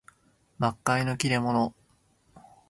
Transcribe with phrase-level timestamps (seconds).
[0.57, 1.75] 幕閣の利れ者